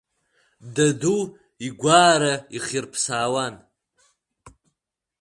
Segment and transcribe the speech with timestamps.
[0.73, 1.17] Даду
[1.67, 3.55] игәаара ихирԥсаауан.